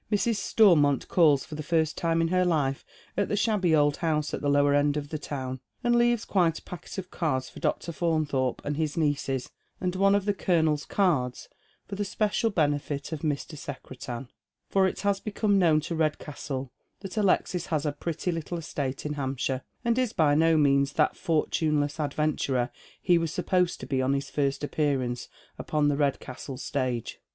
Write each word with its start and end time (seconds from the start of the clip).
Mrs. 0.11 0.37
Stormont 0.37 1.07
calls 1.09 1.45
for 1.45 1.53
the 1.53 1.61
first 1.61 1.95
time 1.95 2.21
in 2.21 2.29
her 2.29 2.43
life 2.43 2.83
at 3.15 3.29
the 3.29 3.37
shabby 3.37 3.75
old 3.75 3.97
house 3.97 4.33
at 4.33 4.41
the 4.41 4.49
lower 4.49 4.73
end 4.73 4.97
of 4.97 5.09
the 5.09 5.19
town, 5.19 5.59
and 5.83 5.95
leaves 5.95 6.25
quite 6.25 6.57
a 6.57 6.61
packet 6.63 6.97
of 6.97 7.11
cards 7.11 7.49
for 7.49 7.59
Dr. 7.59 7.91
Faunthorpe 7.91 8.65
and 8.65 8.77
his 8.77 8.97
nieces, 8.97 9.51
and 9.79 9.95
one 9.95 10.15
of 10.15 10.25
the 10.25 10.33
Colonel's 10.33 10.85
cards 10.85 11.49
for 11.85 11.93
the 11.93 12.03
special 12.03 12.49
benefit 12.49 13.11
of 13.11 13.19
Mr. 13.19 13.55
Secretan; 13.55 14.27
for 14.71 14.87
it 14.87 15.01
has 15.01 15.19
become 15.19 15.59
known 15.59 15.79
to 15.81 15.93
Redcastle 15.93 16.71
that 17.01 17.15
Alexis 17.15 17.67
has 17.67 17.85
a 17.85 17.91
pretty 17.91 18.31
little 18.31 18.57
estate 18.57 19.05
in 19.05 19.13
Hampshire, 19.13 19.61
and 19.85 19.99
is 19.99 20.13
by 20.13 20.33
no 20.33 20.57
means 20.57 20.93
that 20.93 21.15
fortuneless 21.15 21.99
adventurer 21.99 22.71
he 22.99 23.19
was 23.19 23.31
supposed 23.31 23.79
to 23.79 23.85
be 23.85 24.01
on 24.01 24.13
his 24.13 24.31
first 24.31 24.63
appearance 24.63 25.29
upon 25.59 25.89
the 25.89 25.95
Redcastle 25.95 26.57
stage. 26.57 27.19